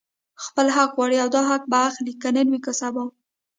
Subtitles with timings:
[0.45, 3.03] خپل حق غواړي او دا حق به اخلي، که نن وو که سبا